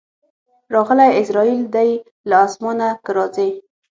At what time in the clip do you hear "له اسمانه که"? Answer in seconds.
2.29-3.11